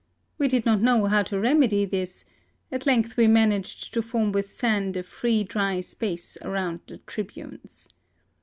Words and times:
We 0.39 0.47
did 0.47 0.65
not 0.65 0.81
know 0.81 1.05
how 1.05 1.21
to 1.21 1.39
remedy 1.39 1.85
this: 1.85 2.25
at 2.71 2.87
length 2.87 3.17
we 3.17 3.27
managed 3.27 3.93
to 3.93 4.01
form 4.01 4.31
with 4.31 4.51
sand 4.51 4.97
a 4.97 5.03
free 5.03 5.43
dry 5.43 5.81
space 5.81 6.39
round 6.43 6.79
the 6.87 6.97
tribunes. 6.97 7.87